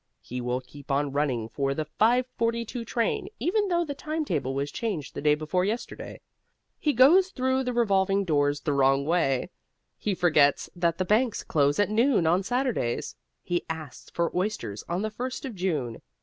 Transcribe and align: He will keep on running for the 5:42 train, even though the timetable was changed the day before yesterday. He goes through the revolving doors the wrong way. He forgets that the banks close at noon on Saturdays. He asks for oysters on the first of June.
He 0.23 0.41
will 0.41 0.61
keep 0.61 0.89
on 0.89 1.11
running 1.11 1.47
for 1.47 1.75
the 1.75 1.85
5:42 1.85 2.87
train, 2.87 3.27
even 3.39 3.67
though 3.67 3.85
the 3.85 3.93
timetable 3.93 4.55
was 4.55 4.71
changed 4.71 5.13
the 5.13 5.21
day 5.21 5.35
before 5.35 5.63
yesterday. 5.63 6.21
He 6.79 6.91
goes 6.91 7.29
through 7.29 7.63
the 7.65 7.73
revolving 7.73 8.25
doors 8.25 8.61
the 8.61 8.73
wrong 8.73 9.05
way. 9.05 9.51
He 9.99 10.15
forgets 10.15 10.71
that 10.75 10.97
the 10.97 11.05
banks 11.05 11.43
close 11.43 11.77
at 11.77 11.91
noon 11.91 12.25
on 12.25 12.41
Saturdays. 12.41 13.15
He 13.43 13.63
asks 13.69 14.09
for 14.09 14.35
oysters 14.35 14.83
on 14.89 15.03
the 15.03 15.11
first 15.11 15.45
of 15.45 15.53
June. 15.53 16.01